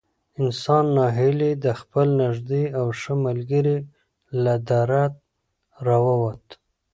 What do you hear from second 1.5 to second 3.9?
د خپل نږدې او ښه ملګري